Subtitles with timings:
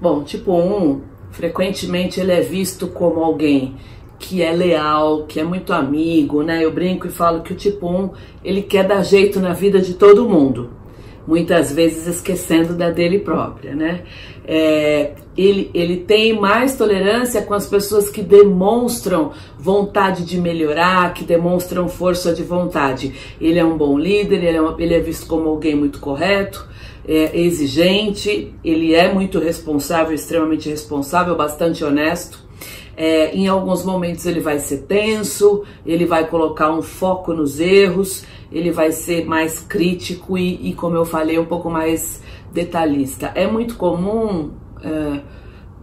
[0.00, 1.00] Bom, tipo 1,
[1.32, 3.74] frequentemente ele é visto como alguém
[4.18, 6.64] que é leal, que é muito amigo, né?
[6.64, 8.10] Eu brinco e falo que o tipo 1,
[8.44, 10.70] ele quer dar jeito na vida de todo mundo,
[11.28, 14.00] muitas vezes esquecendo da dele própria, né?
[14.46, 21.24] É, ele, ele tem mais tolerância com as pessoas que demonstram vontade de melhorar, que
[21.24, 23.12] demonstram força de vontade.
[23.38, 26.66] Ele é um bom líder, ele é, ele é visto como alguém muito correto,
[27.06, 32.47] é exigente, ele é muito responsável, extremamente responsável, bastante honesto.
[33.00, 38.24] É, em alguns momentos ele vai ser tenso, ele vai colocar um foco nos erros,
[38.50, 42.20] ele vai ser mais crítico e, e como eu falei, um pouco mais
[42.52, 43.30] detalhista.
[43.36, 44.50] É muito comum,
[44.82, 45.20] é,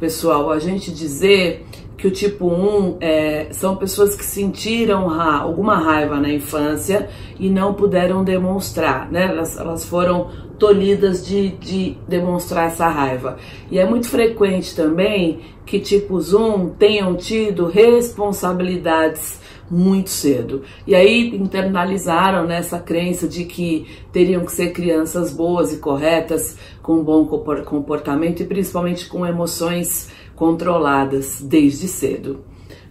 [0.00, 1.66] pessoal, a gente dizer
[2.02, 7.48] que o tipo 1 é, são pessoas que sentiram ra alguma raiva na infância e
[7.48, 9.26] não puderam demonstrar, né?
[9.26, 10.28] Elas, elas foram
[10.58, 13.36] tolhidas de, de demonstrar essa raiva.
[13.70, 19.38] E é muito frequente também que tipos 1 tenham tido responsabilidades
[19.72, 20.62] muito cedo.
[20.86, 26.58] E aí internalizaram nessa né, crença de que teriam que ser crianças boas e corretas,
[26.82, 27.24] com bom
[27.64, 32.44] comportamento e principalmente com emoções controladas desde cedo.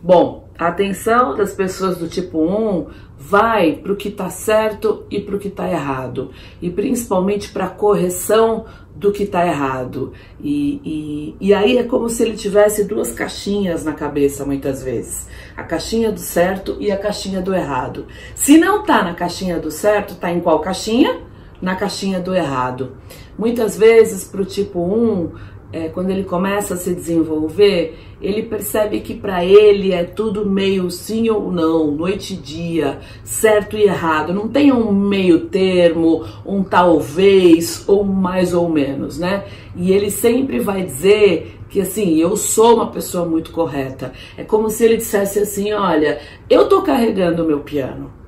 [0.03, 5.19] Bom, a atenção das pessoas do tipo 1 vai para o que está certo e
[5.19, 10.11] para o que está errado, e principalmente para a correção do que está errado.
[10.39, 15.27] E, e, e aí é como se ele tivesse duas caixinhas na cabeça, muitas vezes:
[15.55, 18.07] a caixinha do certo e a caixinha do errado.
[18.33, 21.21] Se não está na caixinha do certo, está em qual caixinha?
[21.61, 22.93] Na caixinha do errado.
[23.37, 25.31] Muitas vezes, para o tipo 1,
[25.73, 30.91] é, quando ele começa a se desenvolver, ele percebe que para ele é tudo meio
[30.91, 34.33] sim ou não, noite e dia, certo e errado.
[34.33, 39.45] Não tem um meio termo, um talvez ou um mais ou menos, né?
[39.75, 44.11] E ele sempre vai dizer que assim, eu sou uma pessoa muito correta.
[44.37, 48.20] É como se ele dissesse assim: olha, eu tô carregando o meu piano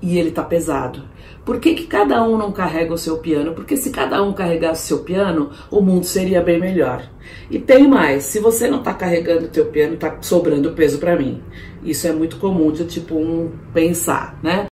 [0.00, 1.02] e ele tá pesado.
[1.44, 3.54] Por que, que cada um não carrega o seu piano?
[3.54, 7.08] Porque se cada um carregasse o seu piano, o mundo seria bem melhor.
[7.50, 11.16] E tem mais, se você não está carregando o teu piano, está sobrando peso para
[11.16, 11.42] mim.
[11.82, 14.66] Isso é muito comum de tipo um pensar, né?